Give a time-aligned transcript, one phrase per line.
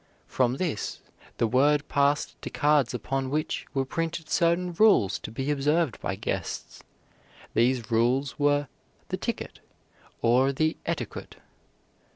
[0.25, 0.99] From this
[1.37, 6.15] the word passed to cards upon which were printed certain rules to be observed by
[6.15, 6.81] guests.
[7.53, 8.67] These rules were
[9.09, 9.59] "the ticket"
[10.23, 11.35] or the etiquette.